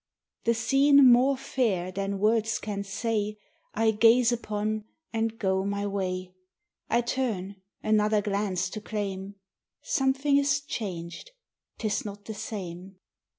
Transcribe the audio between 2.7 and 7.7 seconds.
say, I gaze upon and go my way; I turn,